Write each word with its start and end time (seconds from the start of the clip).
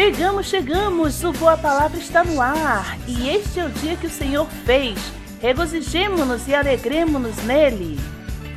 Chegamos, 0.00 0.46
chegamos! 0.46 1.24
O 1.24 1.32
Boa 1.32 1.56
Palavra 1.56 1.98
está 1.98 2.22
no 2.22 2.40
ar 2.40 2.96
e 3.08 3.28
este 3.30 3.58
é 3.58 3.64
o 3.64 3.68
dia 3.68 3.96
que 3.96 4.06
o 4.06 4.10
Senhor 4.10 4.46
fez. 4.64 4.96
Regozijemo-nos 5.42 6.46
e 6.46 6.54
alegremos-nos 6.54 7.36
nele. 7.38 7.98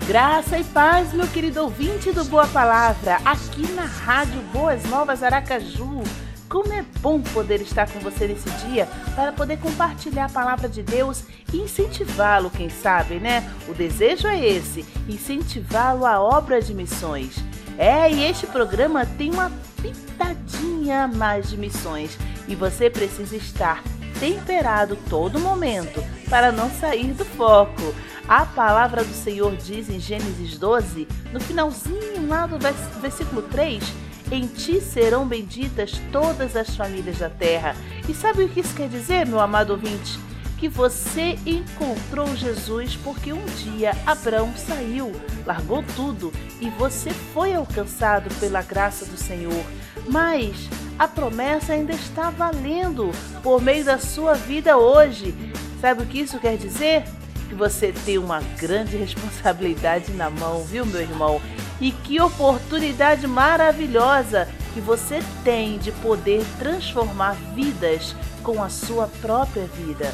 Graça 0.08 0.60
e 0.60 0.64
paz, 0.64 1.12
meu 1.14 1.28
querido 1.28 1.64
ouvinte 1.64 2.12
do 2.12 2.24
Boa 2.26 2.46
Palavra, 2.46 3.18
aqui 3.26 3.68
na 3.72 3.86
Rádio 3.86 4.40
Boas 4.54 4.84
Novas 4.84 5.24
Aracaju. 5.24 6.04
Como 6.48 6.72
é 6.72 6.86
bom 7.02 7.20
poder 7.20 7.60
estar 7.60 7.90
com 7.90 8.00
você 8.02 8.28
nesse 8.28 8.50
dia 8.68 8.88
para 9.16 9.32
poder 9.32 9.58
compartilhar 9.58 10.26
a 10.26 10.30
palavra 10.30 10.70
de 10.70 10.84
Deus 10.84 11.24
e 11.52 11.58
incentivá-lo, 11.58 12.52
quem 12.52 12.70
sabe, 12.70 13.16
né? 13.16 13.52
O 13.68 13.74
desejo 13.74 14.28
é 14.28 14.40
esse: 14.40 14.86
incentivá-lo 15.10 16.06
à 16.06 16.22
obra 16.22 16.62
de 16.62 16.76
missões. 16.76 17.44
É, 17.80 18.12
e 18.12 18.26
este 18.26 18.46
programa 18.46 19.08
tem 19.08 19.32
uma 19.32 19.52
pitadinha 19.82 21.04
a 21.04 21.08
mais 21.08 21.50
de 21.50 21.58
missões 21.58 22.18
e 22.48 22.56
você 22.56 22.90
precisa 22.90 23.36
estar 23.36 23.84
temperado 24.20 24.98
todo 25.10 25.40
momento 25.40 26.04
para 26.30 26.52
não 26.52 26.70
sair 26.70 27.14
do 27.14 27.26
foco. 27.26 27.94
A 28.28 28.46
palavra 28.46 29.04
do 29.04 29.14
Senhor 29.14 29.56
diz 29.58 29.90
em 29.90 30.00
Gênesis 30.00 30.58
12, 30.58 31.08
no 31.34 31.40
finalzinho 31.40 32.28
lá 32.28 32.46
do 32.46 32.58
versículo 33.02 33.42
3, 33.42 33.84
em 34.32 34.48
ti 34.48 34.80
serão 34.80 35.28
benditas 35.28 36.00
todas 36.12 36.56
as 36.56 36.76
famílias 36.76 37.18
da 37.18 37.30
terra. 37.30 37.76
E 38.08 38.14
sabe 38.14 38.44
o 38.44 38.50
que 38.50 38.62
isso 38.62 38.76
quer 38.76 38.88
dizer, 38.88 39.26
meu 39.26 39.40
amado 39.40 39.72
ouvinte? 39.72 40.20
Que 40.62 40.70
você 40.70 41.40
encontrou 41.44 42.36
Jesus 42.36 42.96
porque 42.96 43.34
um 43.34 43.44
dia 43.64 43.98
Abraão 44.06 44.54
saiu, 44.56 45.12
largou 45.44 45.84
tudo 45.96 46.32
e 46.60 46.70
você 46.70 47.10
foi 47.10 47.56
alcançado 47.56 48.32
pela 48.36 48.62
graça 48.62 49.04
do 49.08 49.18
Senhor. 49.18 49.66
Mas 50.06 50.70
a 51.00 51.08
promessa 51.08 51.74
ainda 51.74 51.94
está 51.94 52.30
valendo 52.30 53.10
por 53.42 53.60
meio 53.60 53.84
da 53.84 53.98
sua 53.98 54.36
vida 54.36 54.78
hoje. 54.78 55.34
Sabe 55.82 56.04
o 56.04 56.06
que 56.06 56.20
isso 56.20 56.38
quer 56.38 56.58
dizer? 56.58 57.06
Que 57.50 57.56
você 57.56 57.92
tem 58.06 58.20
uma 58.20 58.40
grande 58.60 58.96
responsabilidade 58.96 60.12
na 60.12 60.30
mão, 60.30 60.64
viu, 60.64 60.86
meu 60.86 61.02
irmão? 61.02 61.42
E 61.80 61.92
que 61.92 62.22
oportunidade 62.22 63.26
maravilhosa 63.26 64.48
que 64.76 64.80
você 64.80 65.24
tem 65.44 65.80
de 65.80 65.92
poder 65.92 66.46
transformar 66.60 67.34
vidas 67.56 68.16
com 68.44 68.62
a 68.62 68.70
sua 68.70 69.08
própria 69.08 69.66
vida. 69.66 70.14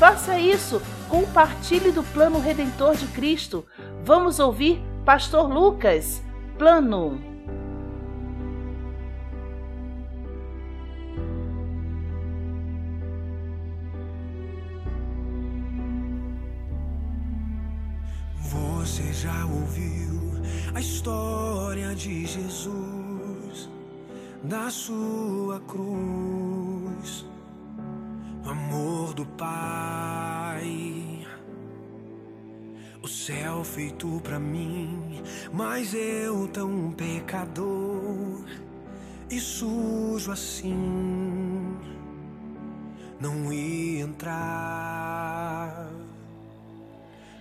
Faça 0.00 0.38
isso, 0.38 0.80
compartilhe 1.10 1.92
do 1.92 2.02
plano 2.02 2.40
redentor 2.40 2.96
de 2.96 3.06
Cristo. 3.08 3.66
Vamos 4.02 4.38
ouvir 4.38 4.80
Pastor 5.04 5.46
Lucas, 5.52 6.22
plano. 6.56 7.20
Você 18.38 19.12
já 19.12 19.44
ouviu 19.44 20.40
a 20.74 20.80
história 20.80 21.94
de 21.94 22.24
Jesus, 22.24 23.68
da 24.44 24.70
sua 24.70 25.60
cruz 25.60 27.29
amor 28.50 29.14
do 29.14 29.24
Pai. 29.24 31.26
O 33.02 33.08
céu 33.08 33.64
feito 33.64 34.20
pra 34.22 34.38
mim, 34.38 35.22
mas 35.52 35.94
eu 35.94 36.46
tão 36.48 36.92
pecador 36.92 38.44
e 39.30 39.40
sujo 39.40 40.32
assim, 40.32 41.78
não 43.20 43.52
ia 43.52 44.02
entrar. 44.02 45.88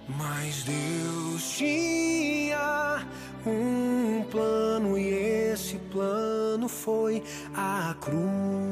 Mas 0.08 0.64
Deus 0.64 1.58
tinha 1.58 3.06
um 3.46 4.24
plano 4.30 4.98
e 4.98 5.10
esse 5.10 5.78
plano 5.92 6.70
foi 6.70 7.22
a 7.54 7.96
cruz. 8.00 8.69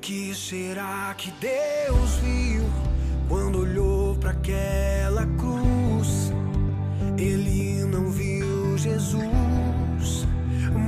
Que 0.00 0.34
será 0.34 1.14
que 1.16 1.30
Deus 1.32 2.14
viu 2.22 2.64
quando 3.28 3.60
olhou 3.60 4.16
para 4.16 4.30
aquela 4.30 5.26
cruz? 5.36 6.32
Ele 7.18 7.84
não 7.84 8.10
viu 8.10 8.78
Jesus, 8.78 10.26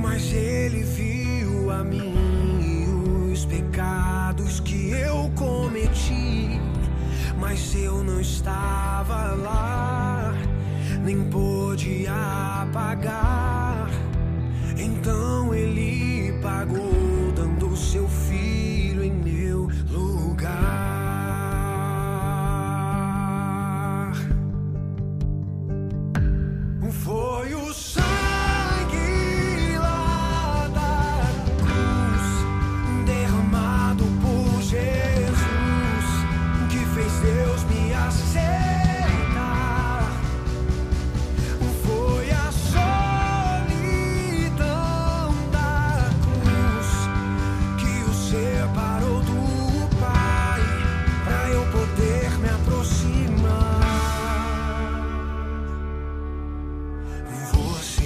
mas 0.01 0.33
ele 0.33 0.83
viu 0.83 1.69
a 1.71 1.83
mim 1.83 2.15
e 2.61 3.31
os 3.31 3.45
pecados 3.45 4.59
que 4.59 4.89
eu 4.91 5.31
cometi. 5.35 6.59
Mas 7.39 7.75
eu 7.75 8.03
não 8.03 8.19
estava 8.19 9.33
lá, 9.35 10.33
nem 11.03 11.23
pôde 11.29 12.07
apagar. 12.07 13.62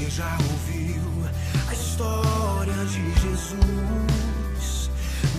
Já 0.09 0.35
ouviu 0.49 1.03
a 1.69 1.73
história 1.73 2.85
de 2.85 3.13
Jesus, 3.21 4.89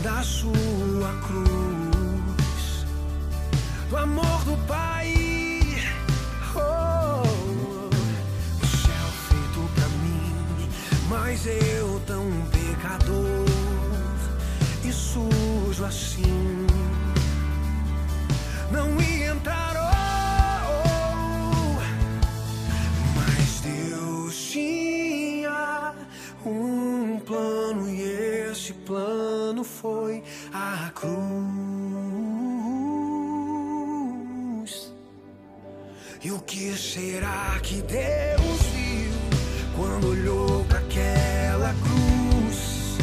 da 0.04 0.22
sua 0.22 1.12
cruz, 1.26 2.86
do 3.90 3.96
amor 3.96 4.44
do 4.44 4.56
Pai. 4.68 5.14
Oh, 6.54 7.22
o 8.62 8.66
céu 8.66 9.08
feito 9.28 9.68
pra 9.74 9.88
mim, 9.88 10.68
mas 11.08 11.44
eu 11.46 12.00
tão 12.06 12.30
pecador 12.52 13.46
e 14.84 14.92
sujo 14.92 15.84
assim, 15.84 16.66
não 18.70 19.00
ia 19.00 19.30
entrar. 19.32 19.67
plano 28.88 29.62
foi 29.64 30.24
a 30.50 30.90
cruz. 30.94 31.12
E 36.24 36.32
o 36.32 36.38
que 36.40 36.72
será 36.72 37.60
que 37.62 37.82
Deus 37.82 38.62
viu 38.72 39.12
quando 39.76 40.08
olhou 40.08 40.64
para 40.64 40.78
aquela 40.78 41.74
cruz? 41.84 42.96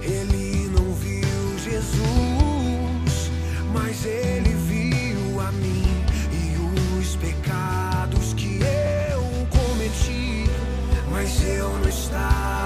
Ele 0.00 0.68
não 0.68 0.94
viu 0.94 1.58
Jesus, 1.58 3.32
mas 3.72 4.06
ele 4.06 4.54
viu 4.70 5.40
a 5.40 5.50
mim 5.50 6.04
e 6.30 6.56
os 7.00 7.16
pecados 7.16 8.32
que 8.34 8.60
eu 8.60 9.22
cometi, 9.50 10.44
mas 11.10 11.42
eu 11.44 11.68
não 11.80 11.88
estava. 11.88 12.65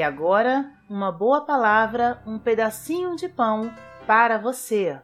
E 0.00 0.02
agora, 0.02 0.64
uma 0.88 1.12
boa 1.12 1.42
palavra, 1.42 2.22
um 2.26 2.38
pedacinho 2.38 3.16
de 3.16 3.28
pão 3.28 3.70
para 4.06 4.38
você. 4.38 4.98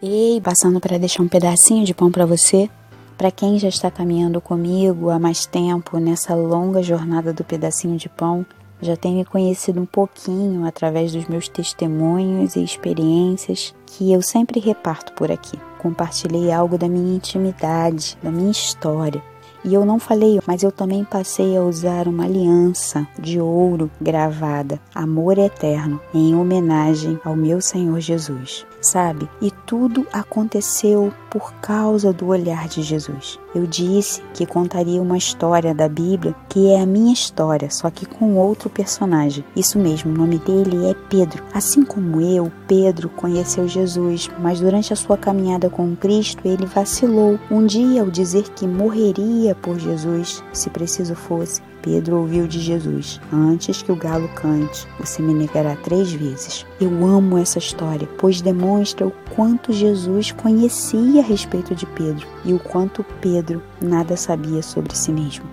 Ei, 0.00 0.40
passando 0.40 0.78
para 0.78 0.96
deixar 0.98 1.24
um 1.24 1.26
pedacinho 1.26 1.84
de 1.84 1.92
pão 1.92 2.08
para 2.08 2.24
você, 2.24 2.70
para 3.16 3.32
quem 3.32 3.58
já 3.58 3.66
está 3.66 3.90
caminhando 3.90 4.40
comigo 4.40 5.10
há 5.10 5.18
mais 5.18 5.46
tempo 5.46 5.98
nessa 5.98 6.32
longa 6.32 6.80
jornada 6.80 7.32
do 7.32 7.42
pedacinho 7.42 7.96
de 7.96 8.08
pão, 8.08 8.46
já 8.80 8.96
tem 8.96 9.16
me 9.16 9.24
conhecido 9.24 9.80
um 9.80 9.86
pouquinho 9.86 10.64
através 10.64 11.10
dos 11.10 11.26
meus 11.26 11.48
testemunhos 11.48 12.54
e 12.54 12.62
experiências 12.62 13.74
que 13.84 14.12
eu 14.12 14.22
sempre 14.22 14.60
reparto 14.60 15.12
por 15.14 15.32
aqui. 15.32 15.58
Compartilhei 15.78 16.52
algo 16.52 16.78
da 16.78 16.88
minha 16.88 17.16
intimidade, 17.16 18.16
da 18.22 18.30
minha 18.30 18.52
história. 18.52 19.20
E 19.68 19.74
eu 19.74 19.84
não 19.84 19.98
falei, 19.98 20.40
mas 20.46 20.62
eu 20.62 20.72
também 20.72 21.04
passei 21.04 21.54
a 21.54 21.60
usar 21.60 22.08
uma 22.08 22.24
aliança 22.24 23.06
de 23.18 23.38
ouro 23.38 23.90
gravada, 24.00 24.80
Amor 24.94 25.36
Eterno, 25.36 26.00
em 26.14 26.34
homenagem 26.34 27.20
ao 27.22 27.36
meu 27.36 27.60
Senhor 27.60 28.00
Jesus. 28.00 28.64
Sabe? 28.80 29.28
E 29.40 29.50
tudo 29.66 30.06
aconteceu 30.12 31.12
por 31.30 31.52
causa 31.54 32.12
do 32.12 32.28
olhar 32.28 32.68
de 32.68 32.82
Jesus. 32.82 33.38
Eu 33.54 33.66
disse 33.66 34.22
que 34.34 34.46
contaria 34.46 35.02
uma 35.02 35.18
história 35.18 35.74
da 35.74 35.88
Bíblia 35.88 36.34
que 36.48 36.70
é 36.70 36.80
a 36.80 36.86
minha 36.86 37.12
história, 37.12 37.70
só 37.70 37.90
que 37.90 38.06
com 38.06 38.36
outro 38.36 38.70
personagem. 38.70 39.44
Isso 39.56 39.78
mesmo, 39.78 40.12
o 40.12 40.16
nome 40.16 40.38
dele 40.38 40.86
é 40.86 40.94
Pedro. 41.10 41.42
Assim 41.52 41.82
como 41.82 42.20
eu, 42.20 42.52
Pedro 42.66 43.08
conheceu 43.08 43.66
Jesus, 43.66 44.30
mas 44.38 44.60
durante 44.60 44.92
a 44.92 44.96
sua 44.96 45.16
caminhada 45.16 45.68
com 45.68 45.96
Cristo 45.96 46.46
ele 46.46 46.66
vacilou. 46.66 47.38
Um 47.50 47.66
dia, 47.66 48.02
ao 48.02 48.10
dizer 48.10 48.48
que 48.50 48.66
morreria 48.66 49.54
por 49.54 49.78
Jesus, 49.78 50.42
se 50.52 50.70
preciso 50.70 51.14
fosse, 51.14 51.60
Pedro 51.82 52.18
ouviu 52.18 52.46
de 52.46 52.60
Jesus: 52.60 53.20
Antes 53.32 53.82
que 53.82 53.92
o 53.92 53.96
galo 53.96 54.28
cante, 54.34 54.86
você 54.98 55.22
me 55.22 55.34
negará 55.34 55.76
três 55.76 56.12
vezes. 56.12 56.66
Eu 56.80 56.88
amo 57.06 57.38
essa 57.38 57.58
história, 57.58 58.08
pois 58.18 58.40
demonstra 58.40 59.06
o 59.06 59.12
quanto 59.34 59.72
Jesus 59.72 60.32
conhecia 60.32 61.20
a 61.20 61.24
respeito 61.24 61.74
de 61.74 61.86
Pedro 61.86 62.26
e 62.44 62.52
o 62.52 62.58
quanto 62.58 63.04
Pedro 63.20 63.62
nada 63.80 64.16
sabia 64.16 64.62
sobre 64.62 64.94
si 64.96 65.12
mesmo. 65.12 65.44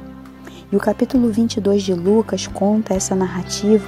E 0.72 0.76
o 0.76 0.80
capítulo 0.80 1.32
22 1.32 1.84
de 1.84 1.94
Lucas 1.94 2.48
conta 2.48 2.94
essa 2.94 3.16
narrativa 3.16 3.86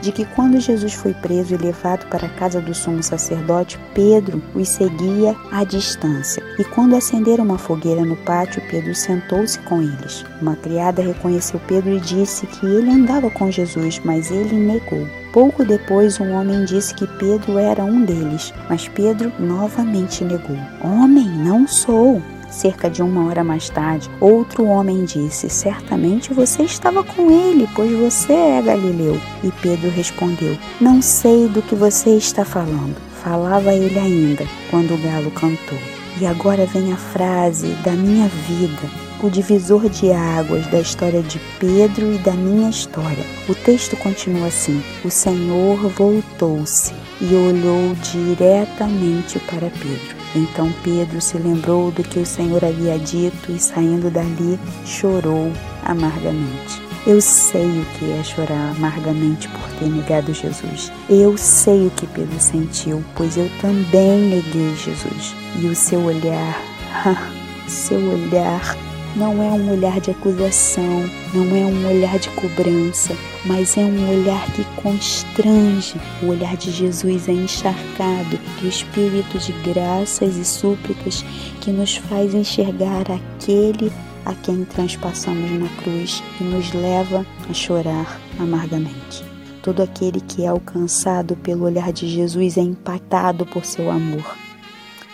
de 0.00 0.12
que 0.12 0.24
quando 0.24 0.60
Jesus 0.60 0.94
foi 0.94 1.14
preso 1.14 1.54
e 1.54 1.58
levado 1.58 2.06
para 2.08 2.26
a 2.26 2.30
casa 2.30 2.60
do 2.60 2.74
sumo 2.74 3.02
sacerdote, 3.02 3.78
Pedro 3.94 4.42
os 4.54 4.68
seguia 4.68 5.34
à 5.50 5.64
distância. 5.64 6.42
E 6.58 6.64
quando 6.64 6.96
acenderam 6.96 7.44
uma 7.44 7.58
fogueira 7.58 8.04
no 8.04 8.16
pátio, 8.16 8.62
Pedro 8.70 8.94
sentou-se 8.94 9.58
com 9.60 9.82
eles. 9.82 10.24
Uma 10.40 10.56
criada 10.56 11.02
reconheceu 11.02 11.60
Pedro 11.66 11.96
e 11.96 12.00
disse 12.00 12.46
que 12.46 12.66
ele 12.66 12.90
andava 12.90 13.30
com 13.30 13.50
Jesus, 13.50 14.00
mas 14.04 14.30
ele 14.30 14.56
negou. 14.56 15.06
Pouco 15.32 15.64
depois, 15.64 16.18
um 16.18 16.32
homem 16.32 16.64
disse 16.64 16.94
que 16.94 17.06
Pedro 17.06 17.58
era 17.58 17.84
um 17.84 18.04
deles, 18.04 18.52
mas 18.68 18.88
Pedro 18.88 19.32
novamente 19.38 20.24
negou: 20.24 20.56
Homem, 20.82 21.28
não 21.28 21.68
sou. 21.68 22.22
Cerca 22.50 22.88
de 22.88 23.02
uma 23.02 23.26
hora 23.26 23.44
mais 23.44 23.68
tarde, 23.68 24.10
outro 24.20 24.64
homem 24.64 25.04
disse: 25.04 25.50
Certamente 25.50 26.32
você 26.32 26.62
estava 26.62 27.04
com 27.04 27.30
ele, 27.30 27.68
pois 27.74 27.92
você 27.92 28.32
é 28.32 28.62
Galileu. 28.62 29.20
E 29.44 29.52
Pedro 29.60 29.90
respondeu: 29.90 30.56
Não 30.80 31.02
sei 31.02 31.46
do 31.48 31.60
que 31.60 31.74
você 31.74 32.16
está 32.16 32.44
falando. 32.44 32.96
Falava 33.22 33.74
ele 33.74 33.98
ainda 33.98 34.46
quando 34.70 34.94
o 34.94 34.98
galo 34.98 35.30
cantou. 35.30 35.78
E 36.20 36.26
agora 36.26 36.66
vem 36.66 36.92
a 36.92 36.96
frase 36.96 37.68
da 37.84 37.92
minha 37.92 38.26
vida, 38.26 38.90
o 39.22 39.28
divisor 39.28 39.88
de 39.88 40.10
águas 40.10 40.66
da 40.68 40.80
história 40.80 41.22
de 41.22 41.38
Pedro 41.60 42.14
e 42.14 42.18
da 42.18 42.32
minha 42.32 42.70
história. 42.70 43.24
O 43.48 43.54
texto 43.54 43.96
continua 43.96 44.46
assim: 44.46 44.82
O 45.04 45.10
Senhor 45.10 45.76
voltou-se 45.90 46.92
e 47.20 47.34
olhou 47.34 47.94
diretamente 48.02 49.38
para 49.40 49.70
Pedro. 49.70 50.17
Então 50.34 50.72
Pedro 50.82 51.20
se 51.20 51.38
lembrou 51.38 51.90
do 51.90 52.02
que 52.02 52.18
o 52.18 52.26
Senhor 52.26 52.64
havia 52.64 52.98
dito 52.98 53.50
e, 53.50 53.58
saindo 53.58 54.10
dali, 54.10 54.58
chorou 54.84 55.52
amargamente. 55.84 56.88
Eu 57.06 57.20
sei 57.22 57.64
o 57.64 57.84
que 57.98 58.10
é 58.12 58.22
chorar 58.22 58.74
amargamente 58.76 59.48
por 59.48 59.70
ter 59.78 59.88
negado 59.88 60.34
Jesus. 60.34 60.92
Eu 61.08 61.38
sei 61.38 61.86
o 61.86 61.90
que 61.90 62.06
Pedro 62.06 62.38
sentiu, 62.38 63.02
pois 63.14 63.36
eu 63.36 63.48
também 63.60 64.20
neguei 64.28 64.74
Jesus. 64.76 65.34
E 65.58 65.66
o 65.66 65.74
seu 65.74 66.00
olhar, 66.04 66.60
seu 67.66 67.98
olhar 67.98 68.76
não 69.16 69.42
é 69.42 69.50
um 69.50 69.72
olhar 69.72 70.00
de 70.00 70.10
acusação, 70.10 71.08
não 71.34 71.44
é 71.56 71.64
um 71.64 71.88
olhar 71.88 72.18
de 72.18 72.28
cobrança, 72.30 73.16
mas 73.44 73.76
é 73.76 73.80
um 73.80 74.10
olhar 74.10 74.44
que 74.52 74.64
constrange. 74.82 75.94
O 76.22 76.26
olhar 76.26 76.56
de 76.56 76.70
Jesus 76.70 77.28
é 77.28 77.32
encharcado 77.32 78.38
do 78.60 78.68
espírito 78.68 79.38
de 79.38 79.52
graças 79.72 80.36
e 80.36 80.44
súplicas 80.44 81.24
que 81.60 81.70
nos 81.70 81.96
faz 81.96 82.34
enxergar 82.34 83.04
aquele 83.10 83.92
a 84.24 84.34
quem 84.34 84.64
transpassamos 84.64 85.50
na 85.52 85.68
cruz 85.82 86.22
e 86.40 86.44
nos 86.44 86.72
leva 86.72 87.24
a 87.48 87.54
chorar 87.54 88.20
amargamente. 88.38 89.24
Todo 89.62 89.82
aquele 89.82 90.20
que 90.20 90.44
é 90.44 90.48
alcançado 90.48 91.34
pelo 91.36 91.64
olhar 91.64 91.92
de 91.92 92.06
Jesus 92.06 92.56
é 92.56 92.60
impactado 92.60 93.44
por 93.46 93.64
seu 93.64 93.90
amor. 93.90 94.36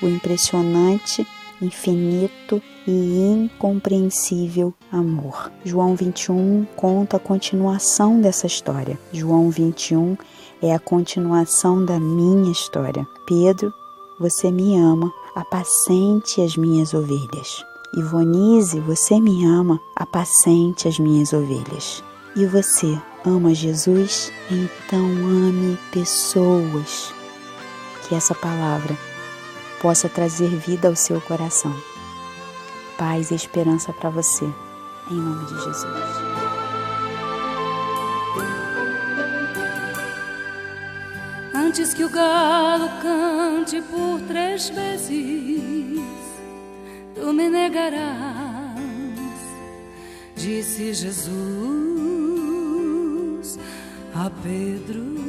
O 0.03 0.09
impressionante, 0.09 1.27
infinito 1.63 2.63
e 2.87 3.21
incompreensível 3.21 4.75
amor. 4.93 5.51
João 5.65 5.95
21 5.95 6.67
conta 6.77 7.17
a 7.17 7.21
continuação 7.21 8.21
dessa 8.21 8.47
história. 8.47 8.99
João 9.13 9.51
21 9.51 10.17
é 10.63 10.75
a 10.75 10.79
continuação 10.79 11.85
da 11.85 11.99
minha 11.99 12.51
história. 12.51 13.07
Pedro, 13.27 13.73
você 14.19 14.51
me 14.51 14.77
ama, 14.77 15.13
apacente 15.35 16.41
as 16.41 16.57
minhas 16.57 16.95
ovelhas. 16.95 17.65
Ivonise, 17.97 18.81
você 18.81 19.21
me 19.21 19.45
ama, 19.45 19.81
apacente 19.97 20.89
as 20.89 20.99
minhas 20.99 21.33
ovelhas. 21.33 22.03
E 22.37 22.45
você, 22.47 22.99
ama 23.25 23.55
Jesus, 23.55 24.33
então 24.51 25.05
ame 25.05 25.79
pessoas. 25.93 27.13
Que 28.09 28.15
essa 28.15 28.35
palavra 28.35 28.97
possa 29.81 30.09
trazer 30.09 30.49
vida 30.49 30.89
ao 30.89 30.97
seu 30.97 31.21
coração. 31.21 31.75
Paz 32.97 33.31
e 33.31 33.35
esperança 33.35 33.93
para 33.93 34.11
você. 34.11 34.45
Em 35.11 35.15
nome 35.15 35.47
de 35.47 35.55
Jesus. 35.65 35.85
Antes 41.53 41.93
que 41.93 42.05
o 42.05 42.09
galo 42.09 42.89
cante 43.03 43.83
por 43.83 44.21
três 44.29 44.69
vezes, 44.69 46.01
tu 47.15 47.33
me 47.33 47.49
negarás, 47.49 48.79
disse 50.37 50.95
Jesus 50.95 51.35
a 54.15 54.31
Pedro. 54.31 55.24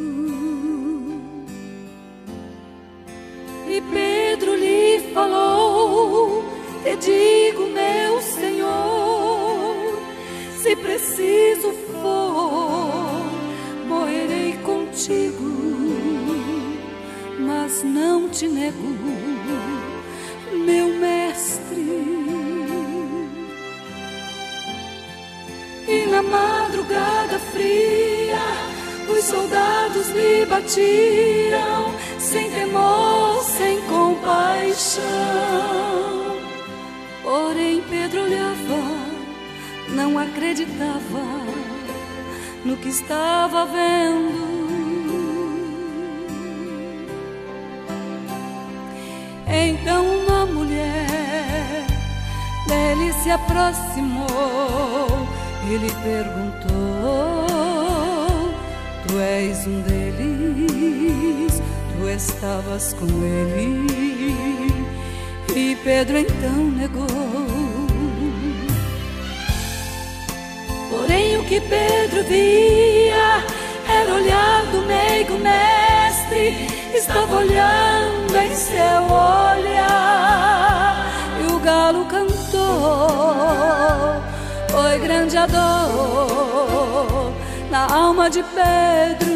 Te 6.86 6.96
digo, 6.98 7.66
meu 7.68 8.22
Senhor, 8.22 10.00
se 10.62 10.76
preciso 10.76 11.74
for, 11.92 13.26
morrerei 13.88 14.54
contigo 14.64 15.56
mas 17.66 17.84
não 17.84 18.30
te 18.30 18.48
nego, 18.48 18.78
meu 20.52 20.88
mestre. 21.00 21.66
E 25.88 26.06
na 26.08 26.22
madrugada 26.22 27.40
fria, 27.52 28.38
os 29.10 29.24
soldados 29.24 30.10
lhe 30.10 30.46
batiam, 30.46 31.94
sem 32.20 32.52
temor, 32.52 33.44
sem 33.44 33.82
compaixão. 33.82 35.06
Porém, 37.26 37.82
Pedro 37.90 38.22
olhava, 38.22 38.84
não 39.90 40.20
acreditava 40.20 41.24
no 42.64 42.78
que 42.78 42.90
estava 42.90 43.66
vendo. 43.66 44.46
Então 49.48 50.06
uma 50.06 50.46
mulher 50.46 51.88
dele 52.68 53.12
se 53.24 53.32
aproximou 53.32 55.08
e 55.68 55.78
lhe 55.78 55.92
perguntou: 56.04 57.48
Tu 59.08 59.18
és 59.18 59.66
um 59.66 59.82
deles, 59.82 61.60
tu 61.92 62.08
estavas 62.08 62.94
com 62.94 63.08
ele. 63.08 64.15
E 65.58 65.74
Pedro 65.86 66.18
então 66.18 66.52
negou. 66.52 67.08
Porém, 70.90 71.38
o 71.38 71.46
que 71.46 71.62
Pedro 71.62 72.24
via 72.26 73.42
era 73.88 74.14
olhar 74.14 74.66
do 74.66 74.82
meigo 74.86 75.38
mestre 75.40 76.68
estava 76.94 77.38
olhando 77.38 78.36
em 78.36 78.54
seu 78.54 79.04
olhar 79.06 79.86
e 81.42 81.46
o 81.54 81.60
galo 81.60 82.06
cantou. 82.06 83.08
Foi 84.70 85.00
grande 85.00 85.38
a 85.38 85.46
dor 85.48 87.32
na 87.72 87.88
alma 87.94 88.30
de 88.30 88.44
Pedro, 88.44 89.35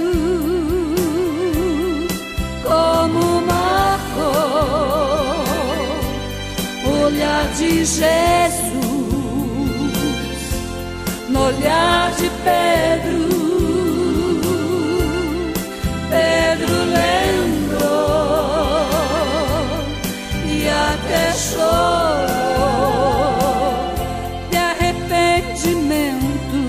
de 7.70 7.86
Jesus 7.86 8.02
no 11.30 11.46
olhar 11.46 12.12
de 12.14 12.30
Pedro. 12.44 13.30
Pedro 16.10 16.74
lembrou 16.98 18.90
e 20.48 20.68
até 20.68 21.32
chorou 21.34 21.60
de 24.50 24.58
arrependimento. 24.58 26.60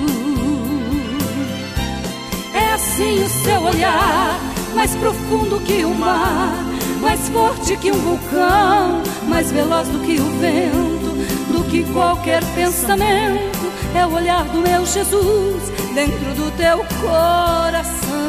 É 2.52 2.75
assim 2.75 3.25
o 3.25 3.28
seu 3.28 3.62
olhar, 3.62 4.38
mais 4.75 4.95
profundo 4.97 5.59
que 5.61 5.83
o 5.83 5.95
mar, 5.95 6.52
mais 7.00 7.26
forte 7.30 7.75
que 7.78 7.90
um 7.90 7.99
vulcão, 7.99 9.02
mais 9.30 9.50
veloz 9.50 9.88
do 9.88 10.00
que 10.00 10.20
o 10.20 10.30
vento, 10.38 11.52
do 11.52 11.64
que 11.70 11.84
qualquer 11.92 12.44
pensamento. 12.54 13.70
É 13.94 14.06
o 14.06 14.12
olhar 14.12 14.44
do 14.44 14.60
meu 14.60 14.84
Jesus 14.84 15.70
dentro 15.94 16.34
do 16.34 16.54
teu 16.56 16.84
coração 17.00 18.20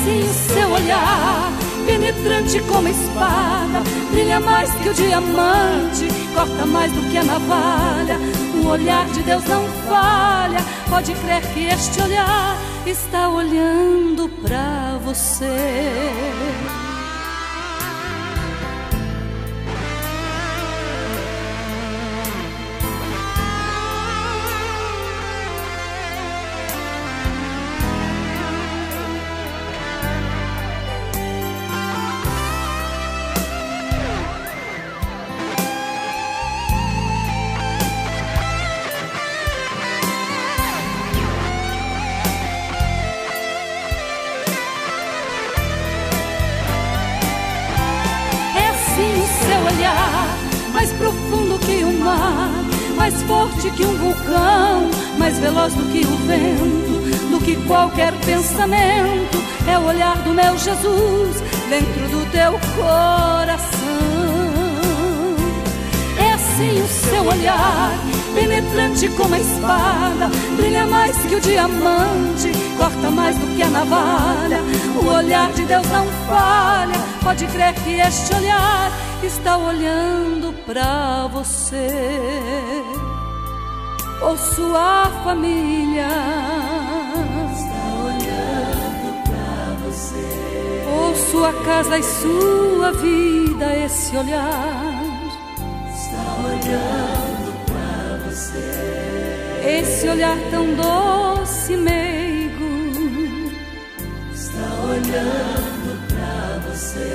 assim 0.00 0.20
o 0.20 0.32
seu 0.32 0.70
olhar, 0.70 1.52
penetrante 1.86 2.60
como 2.60 2.88
espada, 2.88 3.82
brilha 4.10 4.40
mais 4.40 4.70
que 4.74 4.88
o 4.88 4.94
diamante, 4.94 6.08
corta 6.34 6.66
mais 6.66 6.92
do 6.92 7.02
que 7.10 7.16
a 7.16 7.24
navalha. 7.24 8.18
O 8.62 8.68
olhar 8.68 9.06
de 9.08 9.22
Deus 9.22 9.44
não 9.44 9.64
falha, 9.88 10.58
pode 10.88 11.12
crer 11.14 11.42
que 11.52 11.66
este 11.66 12.02
olhar 12.02 12.56
está 12.86 13.28
olhando 13.28 14.28
para 14.42 14.98
você. 15.04 16.89
Do 55.68 55.84
que 55.92 56.00
o 56.06 56.16
vento, 56.26 57.30
do 57.30 57.44
que 57.44 57.56
qualquer 57.66 58.12
pensamento. 58.24 59.38
É 59.68 59.78
o 59.78 59.84
olhar 59.84 60.16
do 60.22 60.32
meu 60.32 60.56
Jesus 60.56 61.42
dentro 61.68 62.08
do 62.08 62.30
teu 62.30 62.52
coração. 62.76 63.90
É 66.18 66.32
assim 66.32 66.82
o 66.82 66.88
seu 66.88 67.24
olhar, 67.26 67.92
penetrante 68.34 69.08
como 69.10 69.34
a 69.34 69.38
espada, 69.38 70.30
brilha 70.56 70.86
mais 70.86 71.16
que 71.18 71.34
o 71.34 71.40
diamante, 71.40 72.52
corta 72.78 73.10
mais 73.10 73.36
do 73.36 73.46
que 73.54 73.62
a 73.62 73.68
navalha. 73.68 74.60
O 75.02 75.06
olhar 75.06 75.52
de 75.52 75.64
Deus 75.64 75.86
não 75.88 76.06
falha, 76.26 76.96
pode 77.22 77.46
crer 77.46 77.74
que 77.74 78.00
este 78.00 78.34
olhar 78.34 78.90
está 79.22 79.58
olhando 79.58 80.54
pra 80.64 81.28
você 81.32 83.09
ou 84.20 84.36
sua 84.36 85.10
família. 85.24 86.08
Está 87.52 87.82
olhando 88.04 89.22
pra 89.24 89.76
você. 89.84 90.84
Ou 90.92 91.14
sua 91.14 91.52
casa 91.64 91.98
e 91.98 92.02
sua 92.02 92.92
vida 92.92 93.76
esse 93.76 94.16
olhar. 94.16 95.02
Está 95.94 96.22
olhando 96.44 97.66
pra 97.66 98.30
você. 98.30 99.80
Esse 99.80 100.08
olhar 100.08 100.36
tão 100.50 100.66
doce 100.74 101.76
meigo. 101.76 103.50
Está 104.32 104.82
olhando 104.84 106.08
pra 106.08 106.70
você. 106.70 107.12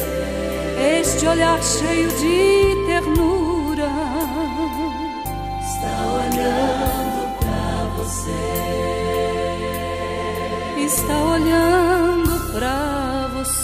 Este 1.02 1.28
olhar 1.28 1.62
cheio 1.62 2.10
de 2.10 2.86
ternura 2.88 4.15
está 5.76 6.08
olhando 6.08 7.38
para 7.40 7.86
você. 7.98 8.32
Está 10.86 11.24
olhando 11.24 12.54
para 12.54 13.28
você. 13.34 13.56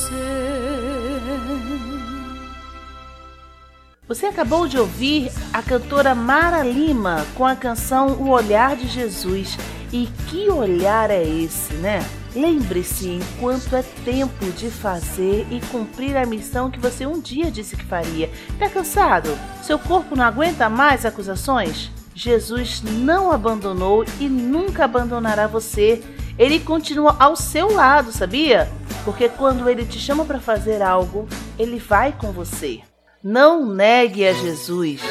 Você 4.07 4.25
acabou 4.25 4.67
de 4.67 4.77
ouvir 4.77 5.31
a 5.53 5.61
cantora 5.61 6.13
Mara 6.13 6.63
Lima 6.63 7.25
com 7.33 7.45
a 7.45 7.55
canção 7.55 8.09
O 8.19 8.29
Olhar 8.29 8.75
de 8.75 8.85
Jesus 8.87 9.57
E 9.93 10.09
que 10.27 10.49
olhar 10.49 11.09
é 11.09 11.23
esse, 11.23 11.73
né? 11.75 12.05
Lembre-se 12.35 13.09
enquanto 13.09 13.73
é 13.75 13.83
tempo 14.03 14.45
de 14.51 14.69
fazer 14.69 15.47
e 15.49 15.61
cumprir 15.71 16.17
a 16.17 16.25
missão 16.25 16.71
que 16.71 16.79
você 16.79 17.05
um 17.05 17.19
dia 17.19 17.51
disse 17.51 17.75
que 17.75 17.85
faria. 17.85 18.29
Tá 18.57 18.69
cansado? 18.69 19.37
Seu 19.61 19.77
corpo 19.77 20.15
não 20.15 20.23
aguenta 20.23 20.69
mais 20.69 21.05
acusações? 21.05 21.91
Jesus 22.13 22.81
não 22.81 23.31
abandonou 23.31 24.05
e 24.19 24.27
nunca 24.27 24.85
abandonará 24.85 25.47
você. 25.47 26.01
Ele 26.37 26.59
continua 26.59 27.15
ao 27.19 27.35
seu 27.35 27.71
lado, 27.73 28.11
sabia? 28.11 28.69
Porque 29.03 29.29
quando 29.29 29.69
ele 29.69 29.85
te 29.85 29.99
chama 29.99 30.25
para 30.25 30.39
fazer 30.39 30.81
algo, 30.81 31.27
ele 31.57 31.79
vai 31.79 32.11
com 32.11 32.31
você. 32.31 32.81
Não 33.23 33.65
negue 33.65 34.27
a 34.27 34.33
Jesus. 34.33 35.01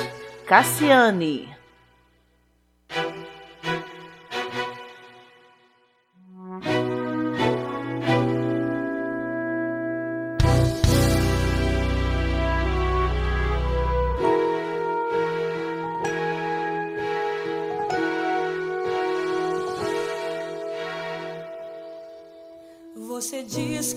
Cassiane. 0.47 1.49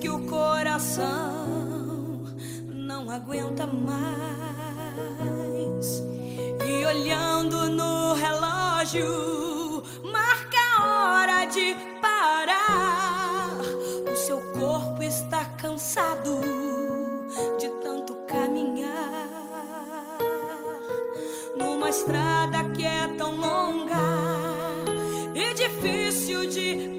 Que 0.04 0.10
o 0.10 0.20
coração 0.28 2.26
não 2.68 3.10
aguenta 3.10 3.66
mais. 3.66 4.04
E 6.68 6.86
olhando 6.86 7.70
no 7.70 8.14
relógio, 8.14 9.82
marca 10.12 10.58
a 10.78 11.22
hora 11.22 11.46
de 11.46 11.74
parar. 12.02 13.56
O 14.12 14.16
seu 14.18 14.42
corpo 14.60 15.02
está 15.02 15.46
cansado 15.56 16.42
de 17.58 17.70
tanto 17.82 18.14
caminhar 18.28 19.30
numa 21.56 21.90
estrada 21.90 22.62
que 22.76 22.86
é 22.86 23.08
tão 23.18 23.38
longa 23.38 24.04
e 25.34 25.54
difícil 25.54 26.46
de 26.50 26.93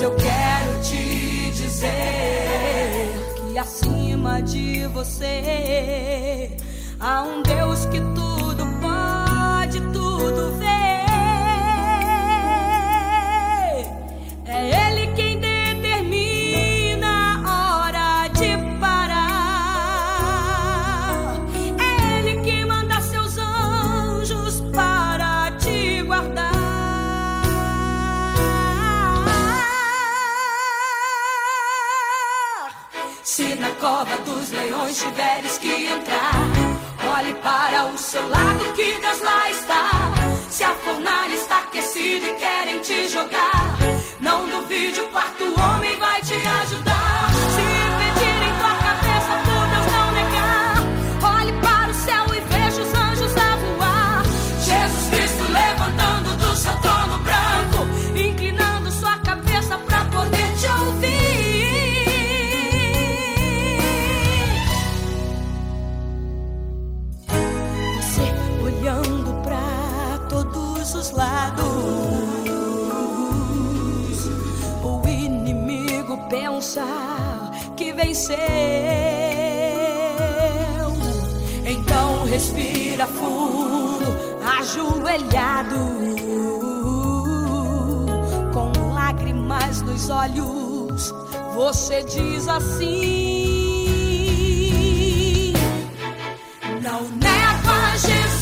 eu 0.00 0.14
quero 0.16 0.80
te 0.80 1.50
dizer 1.50 3.10
que 3.36 3.58
acima 3.58 4.40
de 4.40 4.86
você 4.86 6.56
há 6.98 7.22
um 7.22 7.42
Deus 7.42 7.84
que 7.86 8.00
tudo 8.00 8.64
pode, 8.80 9.80
tudo 9.92 10.56
vê. 10.58 10.71
Dos 34.82 34.98
leões 34.98 34.98
tiveres 34.98 35.58
que 35.58 35.86
entrar, 35.86 36.32
olhe 37.16 37.34
para 37.34 37.86
o 37.86 37.98
seu 37.98 38.26
lado 38.28 38.72
que 38.74 39.00
Deus 39.00 39.20
lá 39.20 39.50
está. 39.50 39.90
Se 40.50 40.64
a 40.64 40.74
fornalha 40.74 41.34
está 41.34 41.58
aquecida 41.58 42.26
e 42.26 42.34
querem 42.34 42.78
te 42.80 43.08
jogar, 43.08 43.61
venceu. 78.22 78.36
Então 81.66 82.24
respira 82.24 83.06
fundo, 83.06 84.04
ajoelhado, 84.58 85.76
com 88.52 88.92
lágrimas 88.94 89.82
nos 89.82 90.08
olhos. 90.10 91.12
Você 91.54 92.02
diz 92.04 92.48
assim. 92.48 92.92
Não 96.82 97.00
nego 97.02 97.70
a 97.70 97.96
Jesus. 97.96 98.41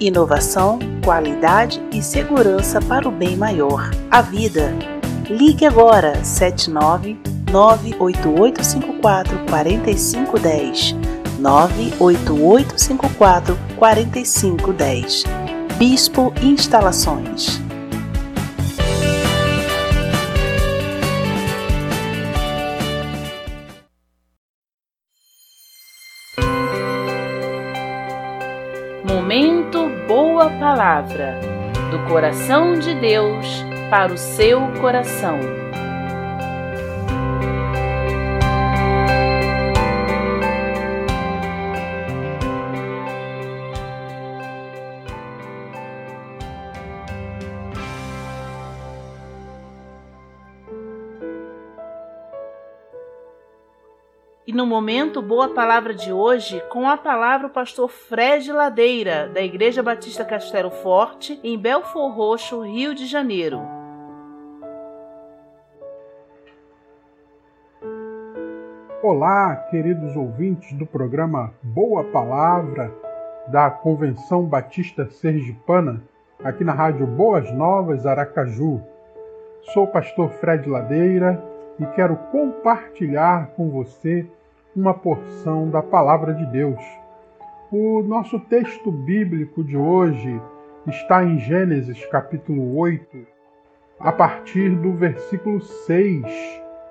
Inovação, 0.00 0.78
qualidade 1.04 1.80
e 1.92 2.02
segurança 2.02 2.80
para 2.80 3.06
o 3.06 3.12
bem 3.12 3.36
maior, 3.36 3.90
a 4.10 4.22
vida. 4.22 4.72
Ligue 5.28 5.66
agora 5.66 6.24
79 6.24 7.18
98854 7.52 9.44
4510 9.46 10.96
98854 11.38 13.58
4510 13.76 15.24
Bispo 15.76 16.32
Instalações 16.42 17.60
Palavra 30.58 31.38
do 31.90 31.98
coração 32.08 32.78
de 32.78 32.94
Deus 32.94 33.64
para 33.90 34.12
o 34.12 34.18
seu 34.18 34.60
coração. 34.80 35.59
No 54.60 54.66
momento 54.66 55.22
Boa 55.22 55.48
Palavra 55.54 55.94
de 55.94 56.12
hoje, 56.12 56.62
com 56.68 56.86
a 56.86 56.94
palavra 56.94 57.46
o 57.46 57.50
pastor 57.50 57.88
Fred 57.88 58.52
Ladeira, 58.52 59.26
da 59.26 59.40
Igreja 59.40 59.82
Batista 59.82 60.22
Castelo 60.22 60.70
Forte, 60.70 61.40
em 61.42 61.58
Belfor 61.58 62.12
Roxo, 62.12 62.60
Rio 62.60 62.94
de 62.94 63.06
Janeiro. 63.06 63.62
Olá, 69.02 69.56
queridos 69.70 70.14
ouvintes 70.14 70.74
do 70.74 70.84
programa 70.84 71.54
Boa 71.62 72.04
Palavra 72.04 72.92
da 73.48 73.70
Convenção 73.70 74.42
Batista 74.44 75.08
Sergipana, 75.08 76.02
aqui 76.44 76.64
na 76.64 76.74
Rádio 76.74 77.06
Boas 77.06 77.50
Novas, 77.50 78.04
Aracaju. 78.04 78.82
Sou 79.72 79.84
o 79.84 79.90
pastor 79.90 80.28
Fred 80.32 80.68
Ladeira 80.68 81.42
e 81.78 81.86
quero 81.86 82.14
compartilhar 82.30 83.52
com 83.56 83.70
você 83.70 84.28
uma 84.74 84.94
porção 84.94 85.68
da 85.68 85.82
Palavra 85.82 86.32
de 86.32 86.46
Deus. 86.46 86.80
O 87.72 88.02
nosso 88.02 88.38
texto 88.38 88.90
bíblico 88.90 89.64
de 89.64 89.76
hoje 89.76 90.40
está 90.86 91.24
em 91.24 91.38
Gênesis 91.38 92.06
capítulo 92.06 92.76
8, 92.76 93.26
a 93.98 94.12
partir 94.12 94.70
do 94.76 94.92
versículo 94.92 95.60
6 95.60 96.24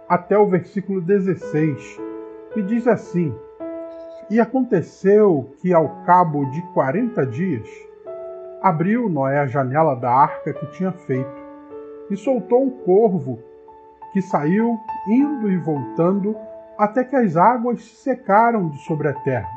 até 0.09 0.37
o 0.37 0.47
versículo 0.47 0.99
16, 0.99 2.01
e 2.57 2.61
diz 2.63 2.85
assim: 2.87 3.33
E 4.29 4.39
aconteceu 4.39 5.49
que, 5.61 5.73
ao 5.73 6.03
cabo 6.03 6.45
de 6.45 6.61
quarenta 6.73 7.25
dias, 7.25 7.67
abriu 8.61 9.07
Noé 9.07 9.39
a 9.39 9.47
janela 9.47 9.95
da 9.95 10.11
arca 10.11 10.53
que 10.53 10.65
tinha 10.67 10.91
feito, 10.91 11.47
e 12.09 12.17
soltou 12.17 12.63
um 12.63 12.69
corvo 12.83 13.39
que 14.11 14.21
saiu 14.21 14.77
indo 15.07 15.49
e 15.49 15.57
voltando 15.57 16.35
até 16.79 17.03
que 17.03 17.13
as 17.13 17.35
águas 17.35 17.83
se 17.83 17.95
secaram 17.97 18.69
de 18.69 18.77
sobre 18.85 19.09
a 19.09 19.13
terra. 19.13 19.49